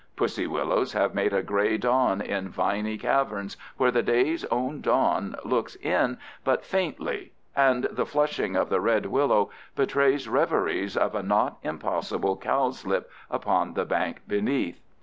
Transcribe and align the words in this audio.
Pussy 0.15 0.47
willows 0.47 0.93
have 0.93 1.13
made 1.13 1.31
a 1.31 1.43
gray 1.43 1.77
dawn 1.77 2.21
in 2.21 2.49
viny 2.49 2.97
caverns 2.97 3.55
where 3.77 3.91
the 3.91 4.01
day's 4.01 4.43
own 4.45 4.81
dawn 4.81 5.35
looks 5.45 5.75
in 5.75 6.17
but 6.43 6.65
faintly, 6.65 7.33
and 7.55 7.83
the 7.83 8.07
flushing 8.07 8.55
of 8.55 8.69
the 8.69 8.81
red 8.81 9.05
willow 9.05 9.51
betrays 9.75 10.27
reveries 10.27 10.97
of 10.97 11.13
a 11.13 11.21
not 11.21 11.59
impossible 11.61 12.35
cowslip 12.35 13.11
upon 13.29 13.75
the 13.75 13.85
bank 13.85 14.21
beneath. 14.27 14.81